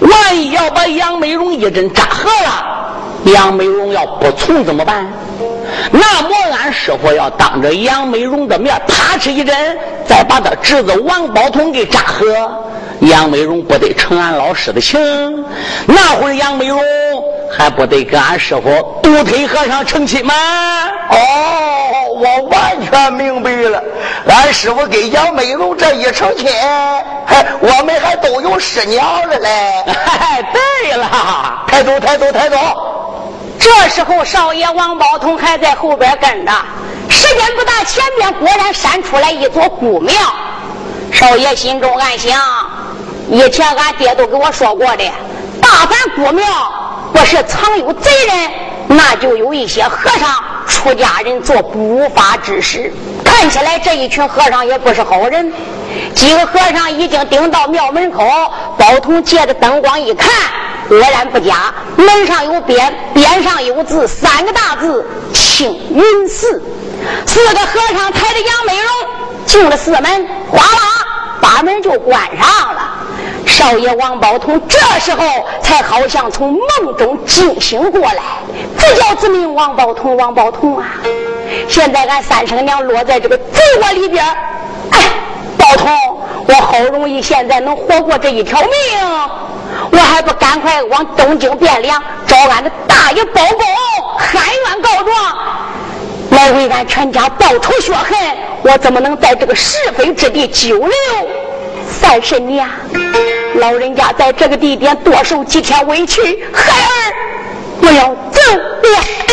[0.00, 5.06] 万一要把杨美荣一针扎合了，杨美荣要不从怎么办？
[5.90, 12.24] 那么俺师傅要当着杨美荣的面啪哧一针，再把他侄子王宝通给扎合，
[13.00, 14.98] 杨美荣不得承俺老师的情？
[15.86, 16.80] 那会儿杨美荣
[17.50, 20.34] 还不得跟俺师傅独腿和尚成亲吗？
[21.10, 21.16] 哦，
[22.16, 23.82] 我完全明白了。
[24.28, 26.48] 俺师傅跟杨美荣这一成亲，
[27.24, 29.84] 还我们还都有师娘了嘞。
[30.52, 31.06] 对了，
[31.68, 32.56] 抬走，抬走，抬走。
[33.58, 36.52] 这时候，少爷王宝通还在后边跟着。
[37.08, 40.14] 时间不大，前边果然闪出来一座古庙。
[41.12, 42.38] 少爷心中暗想：
[43.30, 45.04] 以前俺爹都给我说过的，
[45.60, 46.46] 大凡古庙
[47.12, 48.50] 不是藏有贼人，
[48.88, 50.28] 那就有一些和尚、
[50.66, 52.92] 出家人做不法之事。
[53.24, 55.52] 看起来这一群和尚也不是好人。
[56.14, 58.24] 几个和尚已经顶到庙门口，
[58.76, 60.30] 宝通借着灯光一看。
[60.88, 66.62] 果然不假，门上有匾，匾上有字，三个大字“青云寺”。
[67.26, 68.90] 四个和尚抬着杨美容
[69.44, 71.06] 进了寺门，哗啦，
[71.40, 72.92] 把门就关上了。
[73.44, 75.24] 少爷王宝通这时候
[75.62, 78.22] 才好像从梦中惊醒过来，
[78.78, 80.86] 这叫自名王宝通，王宝通啊！
[81.68, 84.24] 现在俺三生娘落在这个贼窝里边，
[84.90, 84.98] 哎，
[85.56, 85.88] 宝通，
[86.48, 88.70] 我好容易现在能活过这一条命，
[89.90, 93.66] 我还不赶快往东京汴梁找俺的大爷包公
[94.18, 95.16] 喊冤告状，
[96.30, 98.18] 来为俺全家报仇雪恨？
[98.62, 100.90] 我怎么能在这个是非之地久留
[101.88, 102.68] 三十年？
[103.56, 107.12] 老人家在这个地点多受几天委屈，孩儿
[107.80, 109.25] 我要走了。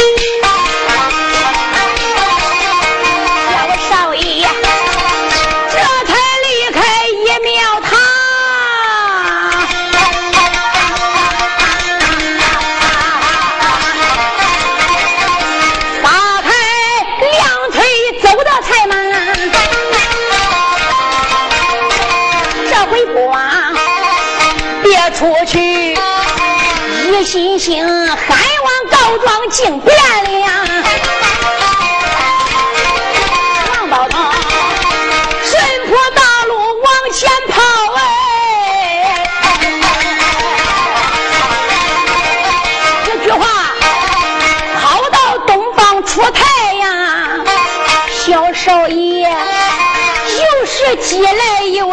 [27.53, 29.85] 星星喊完告状进汴
[30.23, 30.42] 梁，王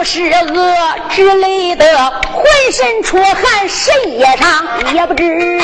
[0.01, 0.75] 不是饿
[1.11, 1.85] 之类的。
[2.33, 5.61] 浑身出汗，谁也尝，也不知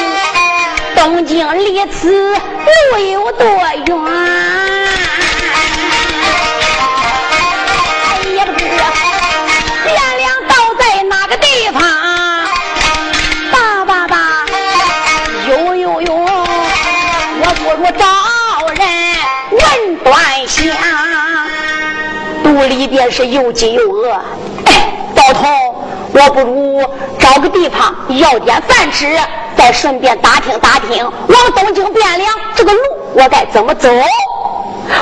[0.94, 4.75] 东京离此路有多远，
[22.64, 24.12] 里边是又饥又饿，
[24.64, 25.44] 哎，包头。
[26.12, 26.82] 我不如
[27.18, 29.18] 找个地方要点饭吃，
[29.54, 32.80] 再顺便打听打听往东京汴梁这个路
[33.12, 33.90] 我该怎么走。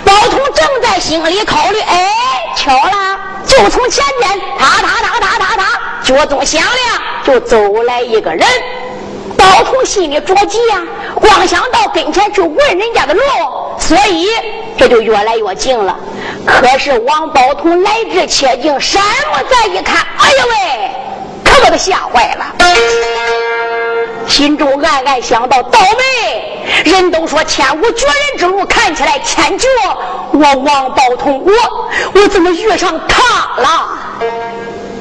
[0.04, 2.10] 包通正在心里考虑，哎，
[2.56, 5.64] 巧了，就从前边，哒哒哒哒哒哒，
[6.02, 8.44] 脚踪响亮，就走来一个人。
[9.36, 10.82] 包通心里着急呀，
[11.14, 13.22] 光想到跟前去问人家的路，
[13.78, 14.28] 所以
[14.76, 15.96] 这就越来越近了。
[16.46, 20.90] 可是王宝通来至切近，山木再一看，哎呦喂，
[21.44, 22.44] 可把他吓坏了，
[24.28, 26.60] 心中暗暗想到：倒霉！
[26.84, 29.66] 人都说天无绝人之路，看起来天绝。
[30.32, 31.52] 我王宝通，我
[32.14, 33.22] 我怎么遇上他
[33.62, 33.88] 了？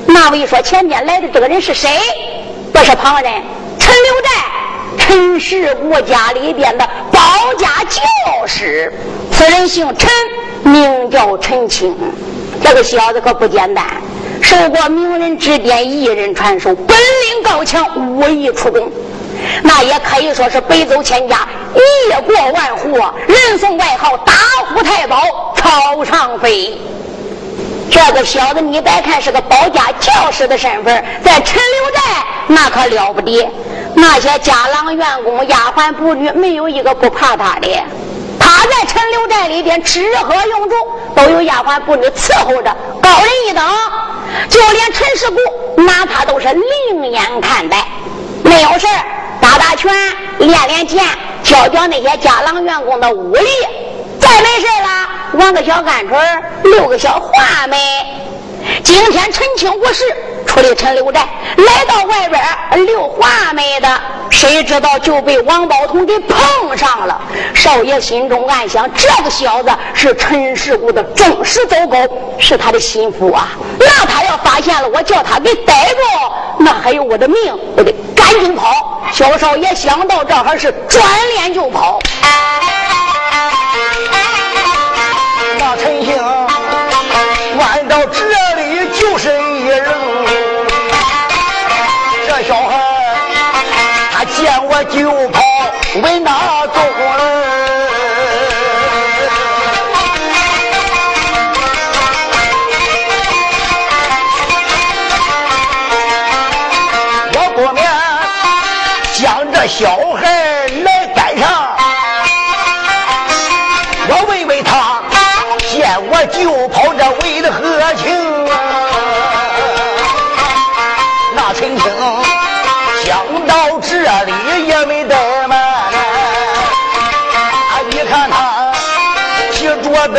[0.06, 1.90] 那位说前面来的这个人是谁？
[2.72, 3.32] 不是旁人，
[3.80, 4.30] 陈留寨
[5.08, 8.92] 陈氏吴家里边的保家教师。
[9.32, 10.10] 此人姓陈。
[10.66, 11.94] 名叫陈清，
[12.64, 13.86] 这个小子可不简单，
[14.42, 18.90] 受过名人指点、艺人传授，本领高强，武艺出众，
[19.62, 21.46] 那也可以说是北走千家，
[21.76, 22.98] 一过万户，
[23.28, 24.32] 人送外号“打
[24.70, 25.22] 虎太保”
[25.54, 26.78] 朝上飞。
[27.92, 32.02] 这个小子，你别看是个保家教师的身份，在陈留寨
[32.48, 33.46] 那可了不得，
[33.96, 37.84] 那些家郎、员工、丫鬟、仆女，没有一个不怕他的。
[38.40, 40.76] 他在陈留寨里边吃喝用住
[41.16, 43.64] 都有丫鬟妇女伺候着，高人一等。
[44.50, 46.48] 就连陈世姑拿他都是
[46.92, 47.86] 另眼看待，
[48.44, 48.88] 没有事
[49.40, 49.94] 打打拳、
[50.40, 51.04] 练练剑、
[51.44, 53.48] 教教那些家郎员工的武力。
[54.20, 57.78] 再没事了，玩个小鹌鹑，溜个小话梅。
[58.84, 60.04] 今天陈清无事，
[60.54, 61.28] 出了陈留寨，
[61.58, 63.90] 来到外边溜花梅的，
[64.30, 67.20] 谁知道就被王宝通给碰上了。
[67.56, 71.98] 少爷心中暗想：这个小子是陈世姑的忠实走狗，
[72.38, 73.48] 是他的心腹啊。
[73.80, 75.98] 那他要发现了我，叫他给逮住，
[76.60, 77.36] 那还有我的命，
[77.76, 79.02] 我得赶紧跑。
[79.12, 81.04] 小少爷想到这还是转
[81.36, 82.00] 脸就跑。
[85.58, 86.16] 那陈兴
[87.60, 88.06] 按到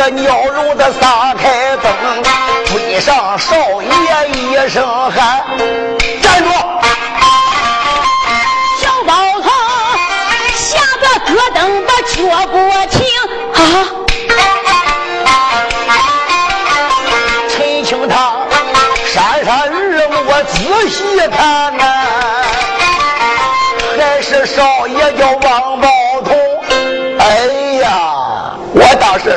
[0.09, 1.91] 鸟笼的撒开灯，
[2.65, 3.89] 追上少爷
[4.29, 5.43] 一声喊
[6.21, 6.49] ：“站住！”
[8.79, 9.49] 小包头
[10.55, 11.03] 吓得
[11.33, 12.15] 咯噔的脚
[12.47, 12.55] 不
[12.91, 12.95] 停
[13.53, 13.57] 啊！
[17.49, 18.13] 陈清他
[19.11, 19.17] 山
[20.89, 20.97] 细
[21.35, 21.83] 看呐，
[23.97, 25.87] 还是少爷叫王宝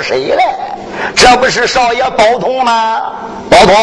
[0.09, 0.43] 谁嘞？
[1.15, 3.03] 这不是少爷宝通吗？
[3.51, 3.77] 宝通，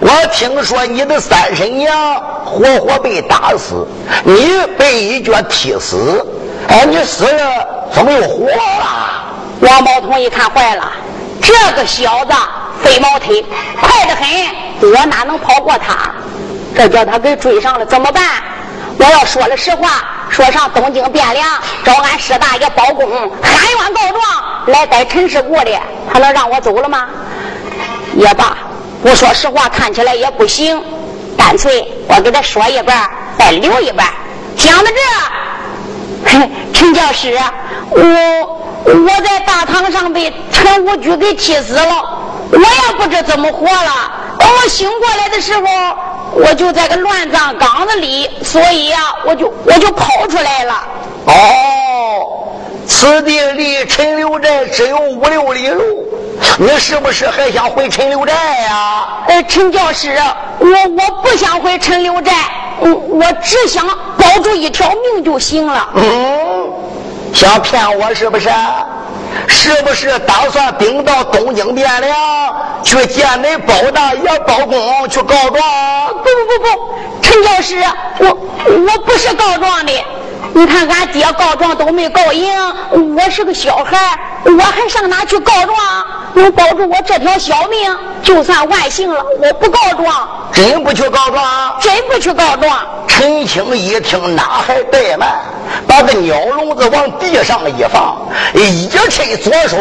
[0.00, 3.86] 我听说你的三婶娘活活被打死，
[4.24, 6.26] 你被一脚踢死。
[6.66, 8.52] 哎，你死了，怎么又活了？
[9.60, 10.90] 王宝通一看坏了，
[11.40, 12.32] 这个小子
[12.82, 13.44] 飞毛腿，
[13.80, 16.10] 快得很，我哪能跑过他？
[16.74, 18.24] 这叫他给追上了，怎么办？
[18.98, 21.48] 我要说了实话，说上东京汴梁，
[21.84, 23.08] 找俺师大爷包公
[23.40, 24.22] 喊冤告状，
[24.66, 25.70] 来逮陈世国的，
[26.12, 27.06] 他能让我走了吗？
[28.16, 28.56] 也罢，
[29.02, 30.82] 不说实话看起来也不行，
[31.36, 34.08] 干脆我给他说一半，再留一半。
[34.56, 34.90] 想到
[36.24, 37.38] 这，陈教师，
[37.90, 38.00] 我
[38.84, 42.18] 我在大堂上被陈武举给气死了，
[42.52, 44.10] 我也不知怎么活了。
[44.38, 45.62] 等我醒过来的时候。
[46.30, 50.74] 我就在个乱葬岗子里，所以呀，我就我就跑出来了。
[51.24, 52.52] 哦，
[52.86, 55.82] 此地离陈留寨只有五六里路，
[56.58, 59.08] 你是不是还想回陈留寨呀？
[59.26, 60.20] 呃，陈教师，
[60.58, 62.32] 我我不想回陈留寨，
[62.80, 63.88] 我我只想
[64.18, 65.88] 保住一条命就行了。
[65.94, 66.70] 嗯，
[67.32, 68.50] 想骗我是不是？
[69.46, 72.16] 是不是打算顶到东京汴梁
[72.82, 75.62] 去见那包大爷包公去告状？
[76.08, 77.82] 不不不不，陈教师，
[78.18, 79.92] 我我不是告状的。
[80.54, 82.50] 你看俺爹告状都没告赢，
[83.16, 85.76] 我是个小孩，我还上哪去告状？
[86.34, 89.24] 能保住我这条小命，就算万幸了。
[89.40, 92.78] 我不告状，真不去告状，真不去告状。
[93.06, 95.28] 陈青一听，哪还怠慢，
[95.86, 98.16] 把个鸟笼子往地上一放，
[98.54, 99.76] 一伸左手，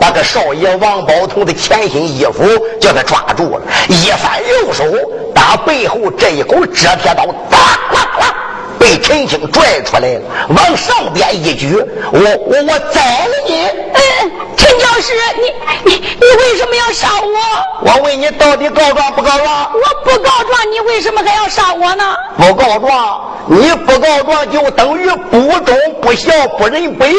[0.00, 2.44] 把个少爷王宝通的前心衣服
[2.80, 4.84] 叫他抓住了，一翻右手，
[5.32, 7.58] 打背后这一口折铁刀，哒
[7.92, 8.34] 啦啦。
[8.80, 11.76] 被陈青拽出来了，往上边一举，
[12.12, 13.66] 我我我宰了你！
[13.92, 17.92] 嗯，陈教师，你你你为什么要杀我？
[17.92, 19.70] 我问你，到底告状不告状？
[19.74, 22.16] 我不告状，你为什么还要杀我呢？
[22.38, 27.12] 不告状，你不告状就等于不忠不孝不仁不义。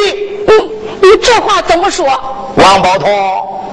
[0.48, 0.54] 你
[1.00, 2.08] 你这话怎么说？
[2.56, 3.64] 王宝通，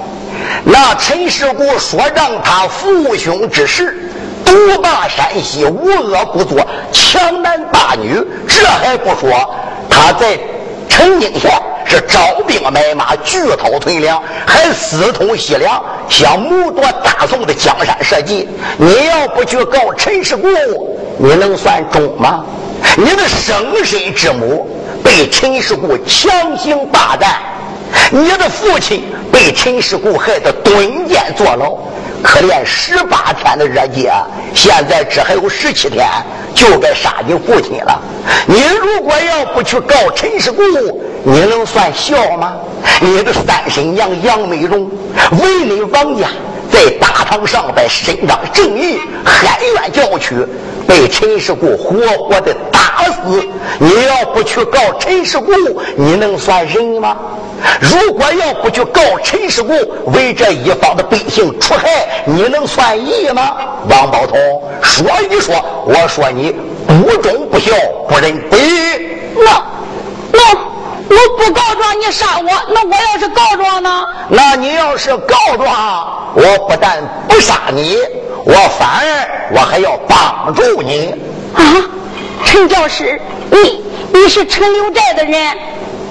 [0.63, 4.13] 那陈世谷说让他父兄之事。
[4.49, 8.19] 独霸山西，无恶不作，强男霸女。
[8.47, 9.55] 这还不说，
[9.91, 10.39] 他在
[10.89, 11.51] 陈京县
[11.85, 18.49] 是招兵买马，聚讨屯粮，还私通西凉，想谋夺大宋的江山社稷。
[18.79, 20.49] 你要不去告陈世固，
[21.19, 22.43] 你能算忠吗？
[22.97, 24.67] 你的生身之母
[25.05, 27.35] 被陈世固强行霸占，
[28.11, 31.77] 你的父亲被陈世固害得蹲监坐牢。
[32.23, 34.13] 可怜十八天的热劫，
[34.55, 36.07] 现在只还有十七天，
[36.55, 38.01] 就该杀你父亲了。
[38.47, 40.63] 你如果要不去告陈世谷，
[41.23, 42.57] 你能算孝吗？
[43.01, 44.91] 你的三婶娘杨美荣
[45.43, 46.27] 为你王家
[46.71, 50.35] 在大堂上边伸张正义，喊冤叫屈，
[50.87, 53.47] 被陈世谷活活的打死。
[53.79, 55.53] 你要不去告陈世谷，
[55.97, 57.17] 你能算人吗？
[57.81, 59.73] 如果要不去告陈世谷，
[60.13, 63.57] 为这一方的百姓除害，你能算义吗？
[63.89, 64.39] 王宝通
[64.81, 65.55] 说一说，
[65.85, 66.55] 我说你
[66.87, 67.73] 不忠不孝
[68.09, 68.63] 不仁不义。
[69.37, 69.63] 那
[70.33, 74.07] 那我不告状，你杀我，那我要是告状呢？
[74.29, 77.97] 那你要是告状，我不但不杀你，
[78.45, 81.15] 我反而我还要帮助你。
[81.55, 81.63] 啊，
[82.45, 83.83] 陈教师，你
[84.13, 85.57] 你是陈留寨的人。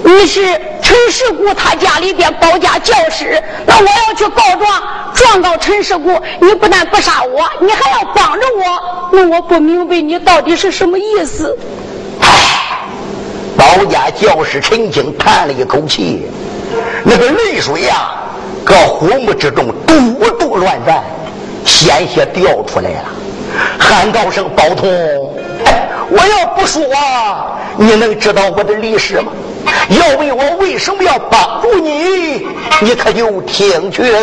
[0.04, 4.82] 你是陈陈世谷他家里边保家教师，那我要去告状，
[5.14, 11.56] 状告陈世谷，你不但不杀我，你还要帮着我，那我不明白你到底是什么意思。
[12.20, 12.80] 唉，
[13.56, 16.26] 保家教师陈青叹了一口气，
[17.04, 18.10] 那个泪水呀，
[18.64, 21.00] 搁虎目之中嘟嘟乱转，
[21.64, 23.04] 鲜血掉出来了，
[23.78, 24.90] 喊道声：“宝通，
[26.10, 26.82] 我要不说，
[27.76, 29.30] 你能知道我的历史吗？”
[29.90, 32.46] 要问我为什么要帮助你，
[32.80, 34.18] 你可就听去了。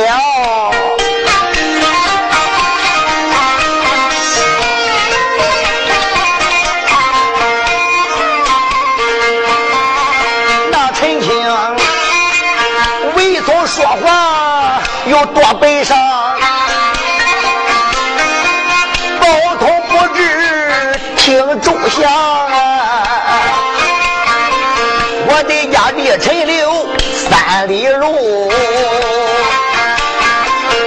[27.68, 28.49] 里路，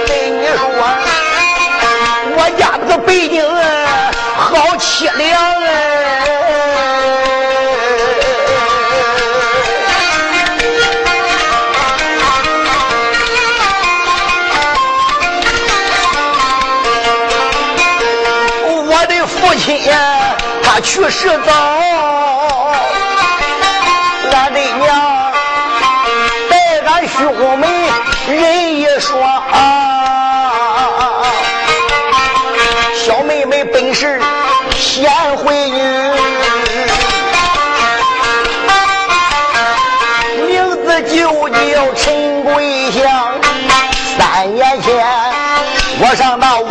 [0.07, 0.63] 跟你说，
[2.37, 3.43] 我家这个北京
[4.37, 5.29] 好凄凉
[5.61, 5.67] 哎！
[18.85, 19.81] 我的父亲
[20.63, 21.78] 他去世早，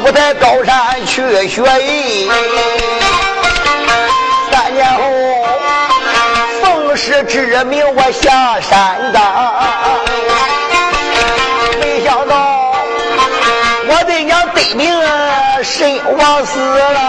[0.08, 2.30] 我在高山去学艺，
[4.50, 5.02] 三年后
[6.62, 9.54] 奉师之命我下山岗，
[11.78, 12.72] 没想到
[13.86, 14.90] 我的娘得病。
[15.62, 17.07] 身亡死了，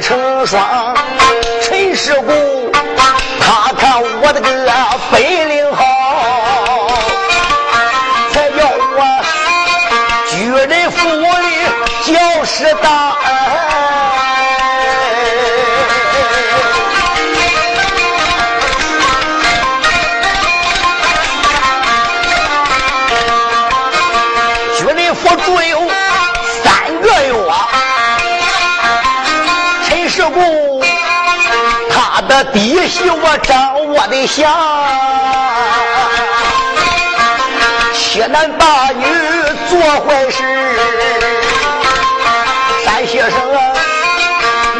[0.00, 0.94] 成双，
[1.62, 2.70] 陈世姑。
[3.40, 4.48] 他看我的个
[5.10, 5.82] 本领好，
[8.32, 8.58] 才叫
[8.96, 8.98] 我
[10.30, 11.46] 居人府里
[12.12, 12.97] 教师当。
[32.88, 34.50] 的弟媳我的相，
[37.92, 39.04] 欺男霸女
[39.68, 40.42] 做坏事，
[42.84, 43.30] 山西省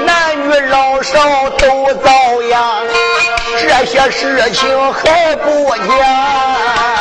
[0.06, 2.10] 男女老少都遭
[2.48, 2.86] 殃，
[3.60, 6.97] 这些事情还不讲。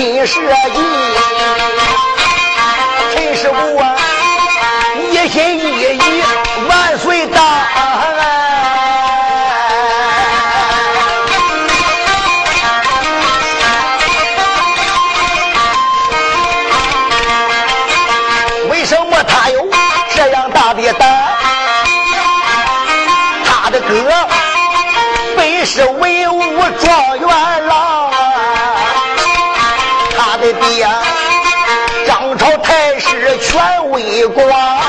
[0.00, 1.09] 金蛇印，
[34.28, 34.79] 权威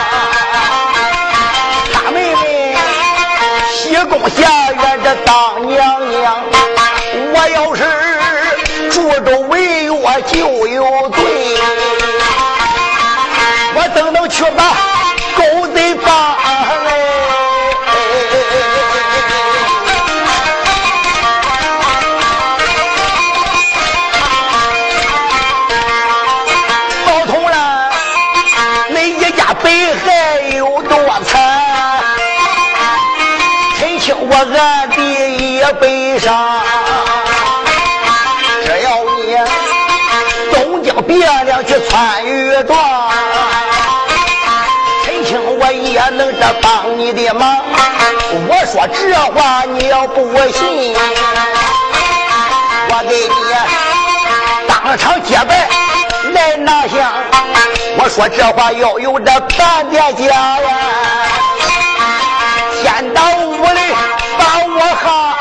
[46.61, 47.57] 帮你的忙。
[48.47, 50.21] 我说这话你要不
[50.51, 50.95] 信，
[52.89, 53.35] 我给你
[54.67, 55.69] 当场结拜
[56.33, 57.11] 来拿下。
[57.97, 60.69] 我说这话要有这半点假呀，
[62.81, 63.91] 天道无雷。
[64.73, 65.40] 我哈。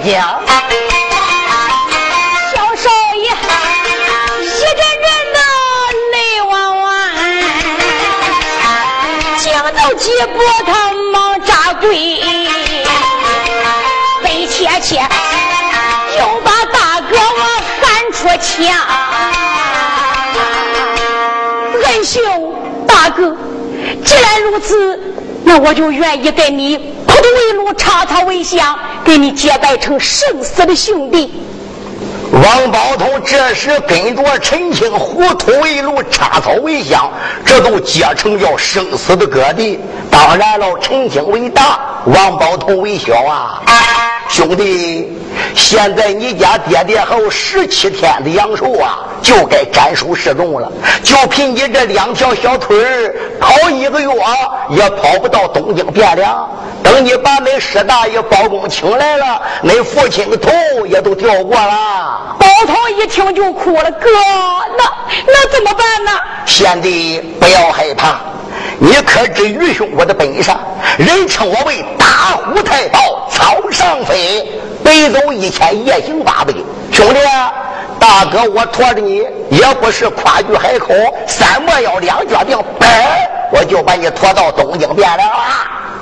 [0.00, 0.40] 讲。
[2.50, 3.24] 小少爷
[4.44, 5.38] 一阵阵的
[6.12, 6.16] 泪
[6.48, 6.86] 汪汪，
[9.42, 10.36] 讲到几步
[10.66, 10.70] 他
[11.12, 11.86] 忙扎跪，
[14.22, 15.00] 悲切切
[16.18, 17.42] 又把大哥我
[17.82, 18.48] 喊出墙。
[21.84, 22.20] 恩兄，
[22.86, 23.36] 大哥，
[24.04, 25.00] 既然如此，
[25.44, 31.32] 那我就愿意跟你普渡为路，插草为香，给你结拜成生死的兄弟。
[32.30, 37.10] 王宝通这时跟着陈青糊涂为路，插草为香，
[37.44, 39.80] 这都结成叫生死的哥弟。
[40.10, 43.62] 当然了，陈青为大，王宝通为小啊。
[44.28, 45.18] 兄弟，
[45.54, 50.70] 现在你家爹爹还有十七天的阳寿啊，就该斩首示众了。
[51.02, 54.08] 就凭你这两条小腿儿，跑一个月
[54.70, 56.48] 也跑不到东京汴梁。
[56.82, 60.50] 等你把恁师大爷包公请来了，恁父亲的头
[60.86, 62.36] 也都掉过了。
[62.38, 64.08] 包头一听就哭了，哥，
[64.76, 64.84] 那
[65.26, 66.12] 那怎么办呢？
[66.46, 68.20] 贤弟，不要害怕。
[68.80, 70.52] 你可知愚兄我的本事？
[70.98, 74.48] 人称我为打虎太保，草上飞，
[74.84, 76.52] 北走一千，夜行八百。
[76.92, 77.20] 兄弟，
[77.98, 80.94] 大哥，我驮着你也不是夸句海口，
[81.26, 82.86] 三莫要两脚定，嘣，
[83.52, 85.24] 我就把你驮到东京汴梁了。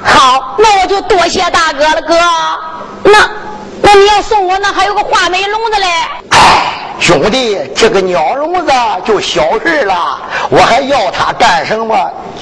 [0.05, 2.15] 好，那我就多谢大哥了，哥。
[3.05, 3.31] 那
[3.81, 5.87] 那你要送我，那还有个画眉笼子嘞。
[6.31, 6.86] 哎。
[6.99, 8.73] 兄弟，这个鸟笼子
[9.05, 10.19] 就小事了，
[10.51, 11.95] 我还要它干什么？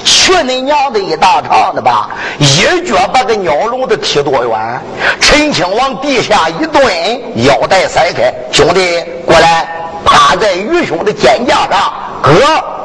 [0.03, 2.09] 去你娘的一大趟的吧！
[2.39, 4.81] 一脚把个鸟笼子踢多远？
[5.19, 6.83] 陈青往地下一蹲，
[7.45, 9.67] 腰带甩开，兄弟过来，
[10.03, 12.31] 趴在愚兄的肩胛上，哥，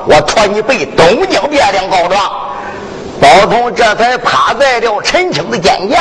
[0.06, 2.20] 我托你背东京汴梁告状。
[3.20, 5.98] 包通这才趴在了陈青的肩胛，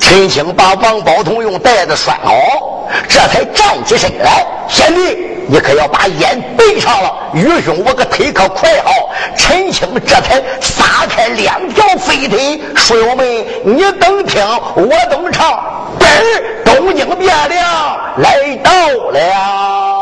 [0.00, 2.34] 陈青把王宝通用带子拴好，
[3.08, 4.46] 这才站起身来。
[4.68, 7.14] 贤弟，你可要把烟背上了。
[7.34, 8.92] 愚兄，我个腿可快好。
[9.36, 13.26] 陈青这才撒开两条飞腿，说：“友们，
[13.64, 14.42] 你等听，
[14.74, 15.62] 我等唱。”
[15.98, 16.08] 奔
[16.64, 18.70] 东京汴梁来到
[19.10, 19.97] 了。